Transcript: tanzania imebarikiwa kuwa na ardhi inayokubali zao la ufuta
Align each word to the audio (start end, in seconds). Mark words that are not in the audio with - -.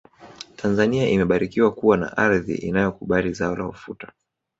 tanzania 0.55 1.07
imebarikiwa 1.09 1.73
kuwa 1.73 1.97
na 1.97 2.17
ardhi 2.17 2.55
inayokubali 2.55 3.33
zao 3.33 3.55
la 3.55 3.67
ufuta 3.67 4.11